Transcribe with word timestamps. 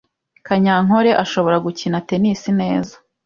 Kanyankore 0.47 1.11
ashobora 1.23 1.57
gukina 1.65 1.97
tennis 2.09 2.41
neza. 2.59 2.95